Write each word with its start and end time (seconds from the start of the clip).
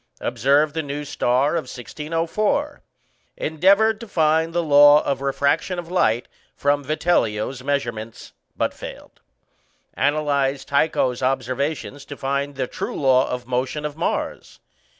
Observed 0.19 0.73
the 0.73 0.81
new 0.81 1.05
star 1.05 1.51
of 1.51 1.65
1604. 1.69 2.81
Endeavoured 3.37 3.99
to 3.99 4.07
find 4.07 4.51
the 4.51 4.63
law 4.63 5.03
of 5.03 5.21
refraction 5.21 5.77
of 5.77 5.91
light 5.91 6.27
from 6.55 6.83
Vitellio's 6.83 7.63
measurements, 7.63 8.33
but 8.57 8.73
failed. 8.73 9.21
Analyzed 9.93 10.67
Tycho's 10.69 11.21
observations 11.21 12.03
to 12.05 12.17
find 12.17 12.55
the 12.55 12.65
true 12.65 12.95
law 12.99 13.29
of 13.29 13.45
motion 13.45 13.85
of 13.85 13.95
Mars. 13.95 14.59